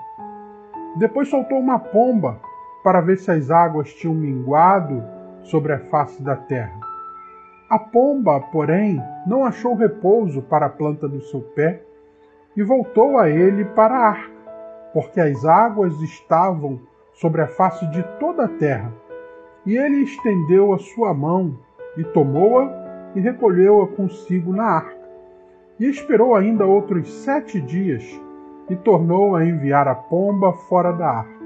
Depois 0.97 1.29
soltou 1.29 1.57
uma 1.57 1.79
pomba 1.79 2.41
para 2.83 3.01
ver 3.01 3.17
se 3.17 3.31
as 3.31 3.49
águas 3.49 3.95
tinham 3.95 4.13
minguado 4.13 5.01
sobre 5.45 5.73
a 5.73 5.79
face 5.79 6.21
da 6.21 6.35
terra. 6.35 6.81
A 7.71 7.79
pomba, 7.79 8.41
porém, 8.41 9.01
não 9.25 9.45
achou 9.45 9.77
repouso 9.77 10.43
para 10.43 10.67
a 10.67 10.69
planta 10.69 11.09
do 11.09 11.21
seu 11.23 11.41
pé 11.41 11.85
e 12.57 12.63
voltou 12.65 13.17
a 13.17 13.31
ele 13.31 13.67
para 13.67 13.95
a 13.95 14.09
arca, 14.09 14.33
porque 14.93 15.21
as 15.21 15.45
águas 15.45 15.95
estavam 16.03 16.81
sobre 17.15 17.41
a 17.41 17.47
face 17.47 17.87
de 17.87 18.03
toda 18.19 18.47
a 18.47 18.49
terra. 18.49 18.93
E 19.65 19.77
ele 19.77 20.03
estendeu 20.03 20.73
a 20.73 20.79
sua 20.79 21.15
mão 21.15 21.57
e 21.97 22.03
tomou-a 22.03 22.69
e 23.15 23.21
recolheu-a 23.21 23.87
consigo 23.87 24.53
na 24.53 24.65
arca. 24.65 25.02
E 25.83 25.91
esperou 25.91 26.37
ainda 26.37 26.65
outros 26.65 27.13
sete 27.25 27.61
dias 27.61 28.05
e 28.71 28.77
tornou 28.77 29.35
a 29.35 29.45
enviar 29.45 29.89
a 29.89 29.97
pomba 29.97 30.53
fora 30.53 30.93
da 30.93 31.09
arca. 31.09 31.45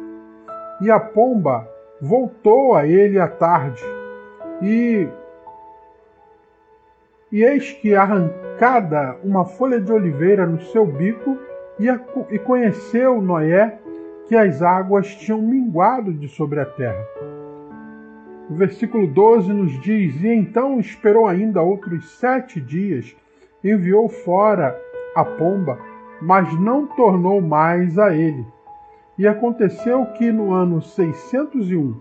E 0.82 0.90
a 0.90 1.00
pomba 1.00 1.66
voltou 2.02 2.74
a 2.74 2.86
ele 2.86 3.18
à 3.18 3.28
tarde 3.28 3.82
e 4.60 5.08
e 7.32 7.42
eis 7.42 7.72
que 7.72 7.94
arrancada 7.94 9.16
uma 9.24 9.46
folha 9.46 9.80
de 9.80 9.90
oliveira 9.90 10.44
no 10.44 10.60
seu 10.64 10.84
bico, 10.84 11.38
e, 11.78 11.88
a, 11.88 11.98
e 12.30 12.38
conheceu 12.38 13.22
Noé 13.22 13.78
que 14.28 14.36
as 14.36 14.60
águas 14.60 15.14
tinham 15.14 15.40
minguado 15.40 16.12
de 16.12 16.28
sobre 16.28 16.60
a 16.60 16.66
terra. 16.66 17.02
O 18.50 18.54
versículo 18.54 19.06
12 19.06 19.50
nos 19.50 19.80
diz: 19.80 20.22
E 20.22 20.28
então 20.28 20.78
esperou 20.78 21.26
ainda 21.26 21.62
outros 21.62 22.18
sete 22.18 22.60
dias, 22.60 23.16
enviou 23.62 24.08
fora 24.08 24.78
a 25.14 25.24
pomba, 25.24 25.78
mas 26.20 26.52
não 26.60 26.86
tornou 26.86 27.40
mais 27.40 27.98
a 27.98 28.14
ele. 28.14 28.46
E 29.18 29.26
aconteceu 29.26 30.04
que 30.12 30.30
no 30.30 30.52
ano 30.52 30.82
601 30.82 31.94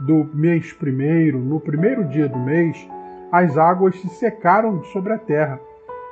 do 0.00 0.24
mês 0.34 0.72
primeiro, 0.72 1.38
no 1.38 1.60
primeiro 1.60 2.04
dia 2.04 2.28
do 2.28 2.38
mês, 2.38 2.88
as 3.30 3.58
águas 3.58 3.98
se 4.00 4.08
secaram 4.08 4.82
sobre 4.84 5.12
a 5.12 5.18
terra. 5.18 5.60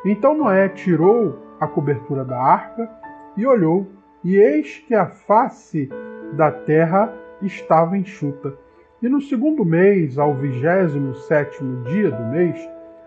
Então 0.05 0.37
Noé 0.37 0.69
tirou 0.69 1.39
a 1.61 1.67
cobertura 1.67 2.25
da 2.25 2.39
arca 2.39 2.91
e 3.37 3.47
olhou, 3.47 3.87
e 4.23 4.37
eis 4.37 4.85
que 4.87 4.95
a 4.95 5.07
face 5.07 5.89
da 6.33 6.51
terra 6.51 7.13
estava 7.43 7.97
enxuta. 7.97 8.55
E 9.03 9.09
no 9.09 9.21
segundo 9.21 9.65
mês, 9.65 10.19
ao 10.19 10.35
vigésimo 10.35 11.15
sétimo 11.15 11.85
dia 11.85 12.11
do 12.11 12.25
mês, 12.25 12.59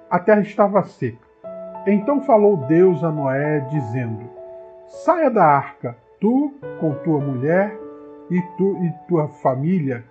a 0.09 0.19
terra 0.19 0.41
estava 0.41 0.83
seca. 0.83 1.26
Então 1.89 2.19
falou 2.19 2.57
Deus 2.57 3.01
a 3.01 3.09
Noé, 3.09 3.61
dizendo: 3.61 4.29
Saia 4.87 5.31
da 5.31 5.45
arca, 5.45 5.95
tu 6.19 6.53
com 6.81 6.93
tua 6.95 7.21
mulher 7.21 7.73
e 8.29 8.41
tu 8.57 8.77
e 8.83 8.93
tua 9.07 9.29
família 9.29 10.03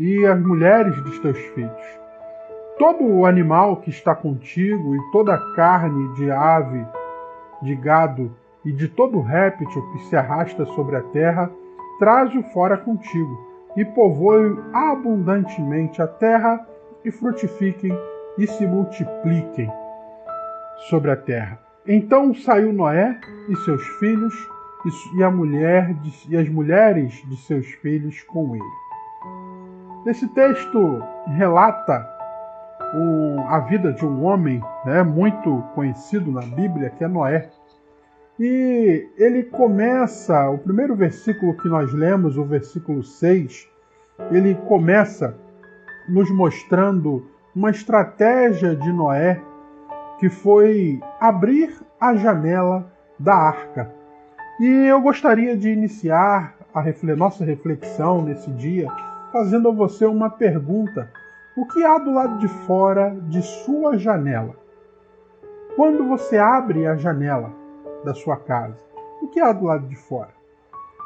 e 0.00 0.26
as 0.26 0.40
mulheres 0.40 1.00
dos 1.04 1.16
teus 1.20 1.38
filhos. 1.38 2.00
Todo 2.76 3.04
o 3.04 3.24
animal 3.24 3.76
que 3.76 3.88
está 3.88 4.16
contigo 4.16 4.96
e 4.96 5.12
toda 5.12 5.32
a 5.34 5.54
carne 5.54 6.12
de 6.14 6.28
ave, 6.28 6.84
de 7.62 7.76
gado 7.76 8.34
e 8.64 8.72
de 8.72 8.88
todo 8.88 9.20
réptil 9.20 9.68
que 9.92 9.98
se 10.06 10.16
arrasta 10.16 10.66
sobre 10.66 10.96
a 10.96 11.02
terra, 11.02 11.48
traze-o 12.00 12.42
fora 12.52 12.76
contigo, 12.76 13.46
e 13.76 13.84
povoem 13.84 14.58
abundantemente 14.72 16.02
a 16.02 16.08
terra 16.08 16.66
e 17.04 17.12
frutifiquem 17.12 17.96
e 18.36 18.46
se 18.48 18.66
multipliquem 18.66 19.70
sobre 20.88 21.10
a 21.10 21.16
terra. 21.16 21.58
Então 21.86 22.34
saiu 22.34 22.72
Noé 22.72 23.18
e 23.48 23.56
seus 23.56 23.82
filhos 23.98 24.34
e 25.16 25.22
a 25.22 25.30
mulher 25.30 25.94
de, 25.94 26.12
e 26.28 26.36
as 26.36 26.48
mulheres 26.48 27.12
de 27.28 27.36
seus 27.38 27.66
filhos 27.66 28.22
com 28.22 28.54
ele. 28.54 30.10
Esse 30.10 30.28
texto 30.28 31.02
relata 31.26 32.06
um, 32.94 33.40
a 33.48 33.58
vida 33.60 33.92
de 33.92 34.04
um 34.04 34.24
homem 34.24 34.62
né, 34.84 35.02
muito 35.02 35.62
conhecido 35.74 36.30
na 36.30 36.42
Bíblia, 36.42 36.90
que 36.90 37.02
é 37.02 37.08
Noé. 37.08 37.50
E 38.38 39.08
ele 39.16 39.44
começa, 39.44 40.48
o 40.50 40.58
primeiro 40.58 40.94
versículo 40.94 41.56
que 41.56 41.68
nós 41.68 41.92
lemos, 41.92 42.36
o 42.36 42.44
versículo 42.44 43.02
6, 43.02 43.68
ele 44.30 44.54
começa 44.66 45.36
nos 46.08 46.30
mostrando 46.30 47.26
uma 47.54 47.70
estratégia 47.70 48.76
de 48.76 48.92
Noé 48.92 49.40
que 50.18 50.28
foi 50.28 51.00
abrir 51.20 51.74
a 52.00 52.14
janela 52.14 52.90
da 53.18 53.34
arca. 53.34 53.92
E 54.60 54.66
eu 54.86 55.00
gostaria 55.00 55.56
de 55.56 55.70
iniciar 55.70 56.56
a 56.74 56.82
nossa 57.16 57.44
reflexão 57.44 58.22
nesse 58.22 58.50
dia 58.52 58.88
fazendo 59.32 59.68
a 59.68 59.72
você 59.72 60.06
uma 60.06 60.30
pergunta: 60.30 61.10
o 61.56 61.66
que 61.66 61.84
há 61.84 61.98
do 61.98 62.12
lado 62.12 62.38
de 62.38 62.48
fora 62.48 63.14
de 63.28 63.42
sua 63.42 63.98
janela? 63.98 64.54
Quando 65.74 66.08
você 66.08 66.38
abre 66.38 66.86
a 66.86 66.96
janela 66.96 67.52
da 68.02 68.14
sua 68.14 68.36
casa, 68.36 68.82
o 69.20 69.28
que 69.28 69.40
há 69.40 69.52
do 69.52 69.66
lado 69.66 69.86
de 69.88 69.96
fora? 69.96 70.34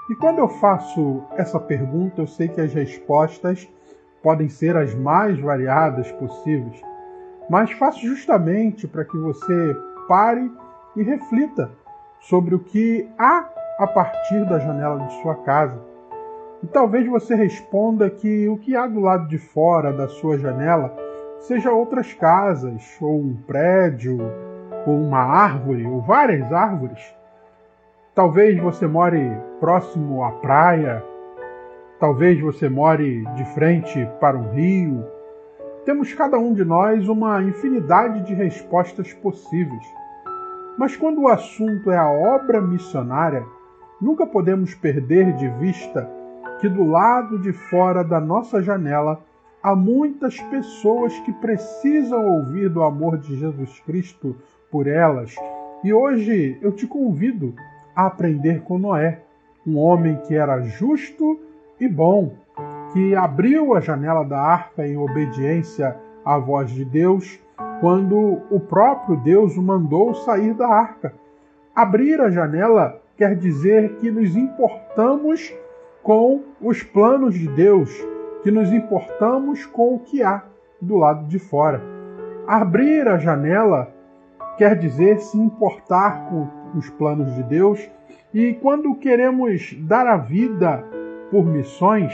E 0.08 0.14
quando 0.14 0.38
eu 0.38 0.48
faço 0.48 1.22
essa 1.36 1.58
pergunta, 1.58 2.20
eu 2.20 2.26
sei 2.26 2.48
que 2.48 2.60
as 2.60 2.72
respostas 2.72 3.68
podem 4.22 4.48
ser 4.48 4.76
as 4.76 4.94
mais 4.94 5.38
variadas 5.40 6.10
possíveis, 6.12 6.80
mas 7.50 7.72
faço 7.72 8.06
justamente 8.06 8.86
para 8.86 9.04
que 9.04 9.18
você 9.18 9.76
pare 10.06 10.50
e 10.94 11.02
reflita 11.02 11.68
sobre 12.20 12.54
o 12.54 12.60
que 12.60 13.08
há 13.18 13.44
a 13.76 13.88
partir 13.88 14.48
da 14.48 14.60
janela 14.60 15.04
de 15.04 15.12
sua 15.20 15.34
casa. 15.34 15.76
E 16.62 16.66
talvez 16.68 17.08
você 17.08 17.34
responda 17.34 18.08
que 18.08 18.48
o 18.48 18.56
que 18.56 18.76
há 18.76 18.86
do 18.86 19.00
lado 19.00 19.26
de 19.26 19.36
fora 19.36 19.92
da 19.92 20.06
sua 20.06 20.38
janela 20.38 20.94
seja 21.40 21.72
outras 21.72 22.12
casas, 22.14 22.96
ou 23.00 23.18
um 23.18 23.34
prédio, 23.34 24.18
ou 24.86 25.00
uma 25.00 25.20
árvore, 25.20 25.84
ou 25.86 26.00
várias 26.02 26.52
árvores. 26.52 27.00
Talvez 28.14 28.60
você 28.60 28.86
more 28.86 29.36
próximo 29.58 30.22
à 30.22 30.30
praia, 30.32 31.02
talvez 31.98 32.40
você 32.40 32.68
more 32.68 33.24
de 33.34 33.44
frente 33.54 34.08
para 34.20 34.36
um 34.36 34.52
rio. 34.52 35.04
Temos 35.84 36.12
cada 36.12 36.38
um 36.38 36.52
de 36.52 36.64
nós 36.64 37.08
uma 37.08 37.42
infinidade 37.42 38.22
de 38.26 38.34
respostas 38.34 39.14
possíveis. 39.14 39.84
Mas 40.76 40.94
quando 40.94 41.22
o 41.22 41.28
assunto 41.28 41.90
é 41.90 41.96
a 41.96 42.08
obra 42.08 42.60
missionária, 42.60 43.44
nunca 44.00 44.26
podemos 44.26 44.74
perder 44.74 45.32
de 45.36 45.48
vista 45.48 46.08
que 46.60 46.68
do 46.68 46.84
lado 46.84 47.38
de 47.38 47.52
fora 47.52 48.04
da 48.04 48.20
nossa 48.20 48.62
janela 48.62 49.22
há 49.62 49.74
muitas 49.74 50.38
pessoas 50.38 51.18
que 51.20 51.32
precisam 51.32 52.26
ouvir 52.26 52.68
do 52.68 52.82
amor 52.82 53.16
de 53.16 53.38
Jesus 53.38 53.80
Cristo 53.80 54.36
por 54.70 54.86
elas. 54.86 55.34
E 55.82 55.94
hoje 55.94 56.58
eu 56.60 56.72
te 56.72 56.86
convido 56.86 57.54
a 57.96 58.06
aprender 58.06 58.60
com 58.62 58.78
Noé, 58.78 59.22
um 59.66 59.78
homem 59.78 60.16
que 60.26 60.34
era 60.34 60.60
justo 60.60 61.40
e 61.78 61.88
bom, 61.88 62.34
que 62.92 63.14
abriu 63.14 63.74
a 63.74 63.80
janela 63.80 64.24
da 64.24 64.40
arca 64.40 64.86
em 64.86 64.96
obediência 64.96 65.96
à 66.24 66.38
voz 66.38 66.70
de 66.70 66.84
Deus, 66.84 67.38
quando 67.80 68.42
o 68.50 68.60
próprio 68.60 69.16
Deus 69.16 69.56
o 69.56 69.62
mandou 69.62 70.14
sair 70.14 70.54
da 70.54 70.68
arca. 70.68 71.14
Abrir 71.74 72.20
a 72.20 72.30
janela 72.30 73.00
quer 73.16 73.36
dizer 73.36 73.96
que 73.96 74.10
nos 74.10 74.36
importamos 74.36 75.52
com 76.02 76.42
os 76.60 76.82
planos 76.82 77.34
de 77.34 77.48
Deus, 77.48 77.90
que 78.42 78.50
nos 78.50 78.72
importamos 78.72 79.66
com 79.66 79.94
o 79.94 79.98
que 79.98 80.22
há 80.22 80.42
do 80.80 80.96
lado 80.96 81.26
de 81.26 81.38
fora. 81.38 81.80
Abrir 82.46 83.06
a 83.06 83.18
janela 83.18 83.92
quer 84.56 84.76
dizer 84.76 85.20
se 85.20 85.38
importar 85.38 86.28
com 86.28 86.48
os 86.76 86.90
planos 86.90 87.34
de 87.34 87.42
Deus, 87.42 87.88
e 88.32 88.54
quando 88.54 88.94
queremos 88.94 89.74
dar 89.80 90.06
a 90.06 90.16
vida 90.16 90.84
por 91.30 91.44
missões, 91.44 92.12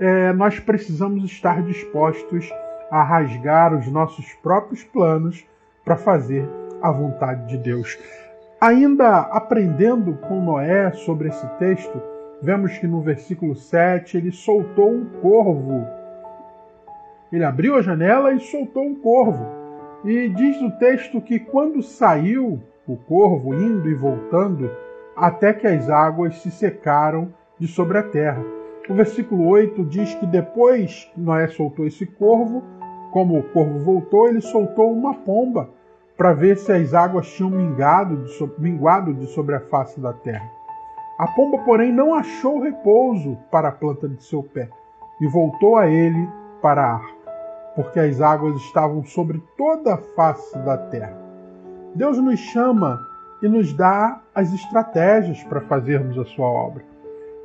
é, 0.00 0.32
nós 0.32 0.58
precisamos 0.58 1.24
estar 1.24 1.62
dispostos 1.62 2.50
a 2.90 3.02
rasgar 3.02 3.74
os 3.74 3.86
nossos 3.86 4.32
próprios 4.42 4.82
planos 4.82 5.46
para 5.84 5.96
fazer 5.96 6.48
a 6.80 6.90
vontade 6.90 7.46
de 7.46 7.58
Deus. 7.58 7.98
Ainda 8.58 9.18
aprendendo 9.18 10.14
com 10.14 10.42
Noé 10.42 10.90
sobre 10.92 11.28
esse 11.28 11.46
texto, 11.58 12.02
vemos 12.42 12.76
que 12.78 12.86
no 12.86 13.02
versículo 13.02 13.54
7 13.54 14.16
ele 14.16 14.32
soltou 14.32 14.90
um 14.90 15.04
corvo. 15.20 15.86
Ele 17.30 17.44
abriu 17.44 17.76
a 17.76 17.82
janela 17.82 18.32
e 18.32 18.40
soltou 18.40 18.82
um 18.82 18.94
corvo. 18.94 19.46
E 20.04 20.30
diz 20.30 20.60
o 20.62 20.70
texto 20.78 21.20
que 21.20 21.38
quando 21.38 21.82
saiu 21.82 22.58
o 22.86 22.96
corvo, 22.96 23.54
indo 23.54 23.88
e 23.88 23.94
voltando, 23.94 24.70
até 25.14 25.52
que 25.52 25.66
as 25.66 25.90
águas 25.90 26.36
se 26.36 26.50
secaram 26.50 27.32
de 27.58 27.68
sobre 27.68 27.98
a 27.98 28.02
terra. 28.02 28.59
O 28.88 28.94
versículo 28.94 29.46
8 29.46 29.84
diz 29.84 30.14
que 30.14 30.26
depois 30.26 31.10
que 31.12 31.20
Noé 31.20 31.46
soltou 31.48 31.86
esse 31.86 32.06
corvo, 32.06 32.62
como 33.12 33.38
o 33.38 33.42
corvo 33.42 33.78
voltou, 33.80 34.28
ele 34.28 34.40
soltou 34.40 34.92
uma 34.92 35.14
pomba 35.14 35.68
para 36.16 36.32
ver 36.32 36.56
se 36.56 36.72
as 36.72 36.92
águas 36.92 37.28
tinham 37.32 37.50
mingado 37.50 38.24
minguado 38.58 39.14
de 39.14 39.26
sobre 39.28 39.54
a 39.54 39.60
face 39.60 40.00
da 40.00 40.12
terra. 40.12 40.48
A 41.18 41.26
pomba, 41.28 41.58
porém, 41.64 41.92
não 41.92 42.14
achou 42.14 42.60
repouso 42.60 43.36
para 43.50 43.68
a 43.68 43.72
planta 43.72 44.08
de 44.08 44.22
seu 44.22 44.42
pé 44.42 44.68
e 45.20 45.26
voltou 45.26 45.76
a 45.76 45.86
ele 45.86 46.28
para 46.62 46.82
a 46.82 46.94
arca, 46.94 47.14
porque 47.76 48.00
as 48.00 48.20
águas 48.20 48.56
estavam 48.56 49.04
sobre 49.04 49.42
toda 49.56 49.94
a 49.94 49.98
face 49.98 50.58
da 50.60 50.76
terra. 50.76 51.16
Deus 51.94 52.18
nos 52.18 52.38
chama 52.38 52.98
e 53.42 53.48
nos 53.48 53.72
dá 53.72 54.20
as 54.34 54.52
estratégias 54.52 55.42
para 55.44 55.60
fazermos 55.62 56.18
a 56.18 56.24
sua 56.24 56.46
obra. 56.46 56.84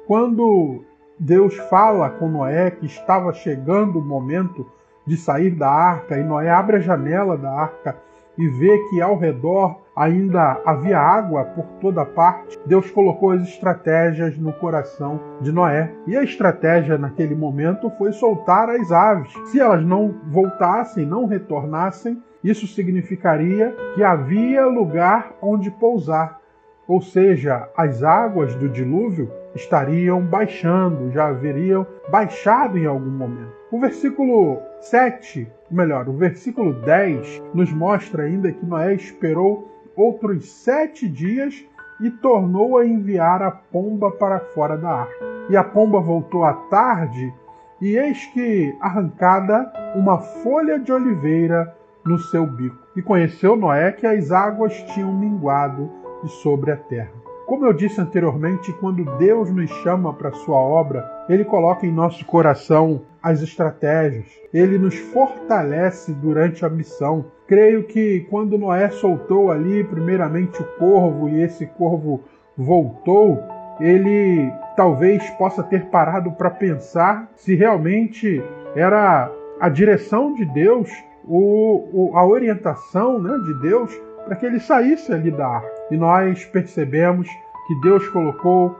Quando 0.07 0.83
Deus 1.17 1.55
fala 1.69 2.09
com 2.09 2.27
Noé 2.27 2.71
que 2.71 2.85
estava 2.85 3.31
chegando 3.31 3.99
o 3.99 4.05
momento 4.05 4.69
de 5.05 5.15
sair 5.15 5.51
da 5.51 5.69
arca, 5.69 6.17
e 6.17 6.23
Noé 6.23 6.49
abre 6.49 6.77
a 6.77 6.81
janela 6.81 7.37
da 7.37 7.51
arca 7.51 7.95
e 8.37 8.47
vê 8.47 8.77
que 8.89 9.01
ao 9.01 9.17
redor 9.17 9.79
ainda 9.95 10.61
havia 10.65 10.99
água 10.99 11.45
por 11.45 11.65
toda 11.79 12.05
parte, 12.05 12.59
Deus 12.65 12.91
colocou 12.91 13.31
as 13.31 13.43
estratégias 13.43 14.37
no 14.37 14.51
coração 14.51 15.21
de 15.39 15.53
Noé. 15.53 15.93
E 16.05 16.17
a 16.17 16.23
estratégia 16.23 16.97
naquele 16.97 17.33
momento 17.33 17.89
foi 17.97 18.11
soltar 18.11 18.69
as 18.69 18.91
aves. 18.91 19.31
Se 19.45 19.59
elas 19.59 19.85
não 19.85 20.15
voltassem, 20.27 21.05
não 21.05 21.25
retornassem, 21.25 22.21
isso 22.43 22.67
significaria 22.67 23.73
que 23.95 24.03
havia 24.03 24.65
lugar 24.65 25.33
onde 25.41 25.71
pousar. 25.71 26.41
Ou 26.87 27.01
seja, 27.01 27.69
as 27.75 28.03
águas 28.03 28.53
do 28.55 28.67
dilúvio 28.67 29.31
estariam 29.55 30.21
baixando, 30.21 31.11
já 31.11 31.27
haveriam 31.27 31.87
baixado 32.09 32.77
em 32.77 32.85
algum 32.85 33.09
momento. 33.09 33.53
O 33.71 33.79
versículo 33.79 34.61
7, 34.81 35.47
melhor, 35.71 36.07
o 36.07 36.13
versículo 36.13 36.73
10 36.73 37.43
nos 37.53 37.71
mostra 37.71 38.23
ainda 38.23 38.51
que 38.51 38.65
Noé 38.65 38.93
esperou 38.93 39.71
outros 39.95 40.51
sete 40.51 41.07
dias 41.07 41.65
e 42.01 42.11
tornou 42.11 42.77
a 42.77 42.85
enviar 42.85 43.41
a 43.41 43.51
pomba 43.51 44.11
para 44.11 44.39
fora 44.39 44.77
da 44.77 44.89
arca. 44.89 45.25
E 45.49 45.55
a 45.55 45.63
pomba 45.63 45.99
voltou 45.99 46.43
à 46.43 46.53
tarde, 46.53 47.33
e 47.81 47.95
eis 47.97 48.25
que 48.27 48.75
arrancada 48.81 49.71
uma 49.95 50.17
folha 50.19 50.79
de 50.79 50.91
oliveira 50.91 51.73
no 52.05 52.19
seu 52.19 52.45
bico. 52.45 52.77
E 52.95 53.01
conheceu 53.01 53.55
Noé 53.55 53.91
que 53.91 54.05
as 54.05 54.31
águas 54.31 54.73
tinham 54.93 55.13
minguado 55.13 55.89
de 56.23 56.29
sobre 56.29 56.71
a 56.71 56.77
terra. 56.77 57.14
Como 57.45 57.63
eu 57.63 57.73
disse 57.73 58.01
anteriormente, 58.01 58.73
quando 58.73 59.05
Deus 59.17 59.51
nos 59.51 59.69
chama 59.83 60.11
para 60.11 60.31
sua 60.31 60.57
obra, 60.57 61.05
ele 61.29 61.45
coloca 61.45 61.85
em 61.85 61.91
nosso 61.91 62.25
coração 62.25 63.03
as 63.21 63.41
estratégias, 63.43 64.25
ele 64.51 64.79
nos 64.79 64.95
fortalece 64.95 66.11
durante 66.13 66.65
a 66.65 66.69
missão. 66.69 67.25
Creio 67.47 67.83
que 67.83 68.21
quando 68.31 68.57
Noé 68.57 68.89
soltou 68.89 69.51
ali, 69.51 69.83
primeiramente, 69.83 70.59
o 70.59 70.65
corvo 70.79 71.29
e 71.29 71.41
esse 71.41 71.67
corvo 71.67 72.23
voltou, 72.57 73.43
ele 73.79 74.51
talvez 74.75 75.29
possa 75.31 75.61
ter 75.61 75.85
parado 75.85 76.31
para 76.31 76.49
pensar 76.49 77.29
se 77.35 77.53
realmente 77.53 78.41
era 78.75 79.31
a 79.59 79.69
direção 79.69 80.33
de 80.33 80.45
Deus, 80.45 80.89
o, 81.23 82.11
a 82.15 82.25
orientação 82.25 83.19
né, 83.19 83.37
de 83.45 83.61
Deus 83.61 84.04
para 84.25 84.35
que 84.35 84.45
ele 84.45 84.59
saísse 84.59 85.13
ali 85.13 85.31
da 85.31 85.47
arca. 85.47 85.71
E 85.91 85.97
nós 85.97 86.43
percebemos 86.45 87.29
que 87.67 87.75
Deus 87.81 88.07
colocou 88.09 88.75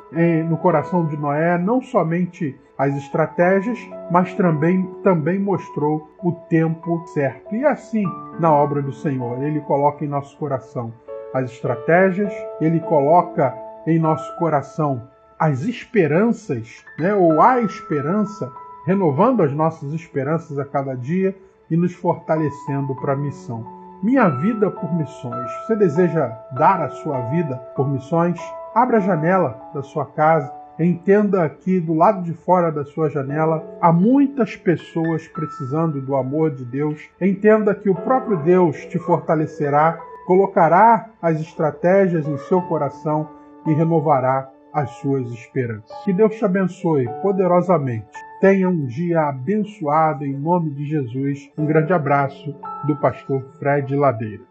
no 0.47 0.58
coração 0.58 1.05
de 1.05 1.17
Noé, 1.17 1.58
não 1.58 1.81
somente 1.81 2.60
as 2.77 2.95
estratégias, 2.95 3.79
mas 4.12 4.34
também, 4.34 4.84
também 5.01 5.39
mostrou 5.39 6.10
o 6.21 6.31
tempo 6.49 7.05
certo. 7.08 7.55
E 7.55 7.65
assim, 7.65 8.03
na 8.39 8.51
obra 8.51 8.81
do 8.81 8.91
Senhor, 8.91 9.41
Ele 9.41 9.62
coloca 9.62 10.03
em 10.03 10.08
nosso 10.08 10.38
coração 10.38 10.93
as 11.34 11.51
estratégias, 11.51 12.34
Ele 12.60 12.79
coloca 12.81 13.55
em 13.88 13.97
nosso 13.97 14.36
coração 14.38 15.08
as 15.39 15.63
esperanças, 15.63 16.84
né, 16.99 17.13
ou 17.13 17.41
a 17.41 17.62
esperança, 17.62 18.51
renovando 18.86 19.41
as 19.41 19.53
nossas 19.53 19.93
esperanças 19.93 20.60
a 20.60 20.65
cada 20.65 20.95
dia 20.95 21.36
e 21.69 21.75
nos 21.75 21.93
fortalecendo 21.93 22.95
para 22.95 23.13
a 23.13 23.17
missão. 23.17 23.85
Minha 24.06 24.30
vida 24.30 24.70
por 24.70 24.94
missões. 24.94 25.52
Você 25.65 25.76
deseja 25.76 26.28
dar 26.52 26.80
a 26.80 26.89
sua 26.91 27.22
vida 27.32 27.56
por 27.76 27.89
missões? 27.89 28.39
Abra 28.76 28.98
a 28.98 29.00
janela 29.00 29.60
da 29.74 29.82
sua 29.82 30.06
casa. 30.06 30.54
Entenda 30.78 31.50
que 31.50 31.80
do 31.80 31.96
lado 31.96 32.22
de 32.22 32.32
fora 32.32 32.72
da 32.72 32.86
sua 32.86 33.10
janela 33.10 33.65
há 33.82 33.91
muitas 33.91 34.56
pessoas 34.56 35.28
precisando 35.30 36.00
do 36.02 36.15
amor 36.15 36.52
de 36.52 36.63
Deus. 36.63 37.02
Entenda 37.20 37.74
que 37.74 37.89
o 37.89 37.96
próprio 37.96 38.38
Deus 38.38 38.78
te 38.86 39.00
fortalecerá, 39.00 39.98
colocará 40.28 41.10
as 41.20 41.41
estratégias 41.41 42.28
em 42.28 42.38
seu 42.38 42.62
coração 42.62 43.28
e 43.65 43.74
renovará 43.74 44.52
as 44.75 44.91
suas 44.97 45.31
esperanças. 45.31 45.89
Que 46.03 46.11
Deus 46.11 46.35
te 46.35 46.43
abençoe 46.43 47.07
poderosamente. 47.21 48.05
Tenha 48.41 48.67
um 48.69 48.85
dia 48.85 49.21
abençoado 49.21 50.25
em 50.25 50.38
nome 50.38 50.71
de 50.71 50.85
Jesus. 50.85 51.49
Um 51.57 51.65
grande 51.65 51.93
abraço 51.93 52.53
do 52.85 52.97
pastor 52.97 53.41
Fred 53.57 53.95
Ladeira. 53.95 54.43